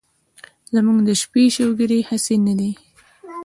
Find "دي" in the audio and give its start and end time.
2.59-2.71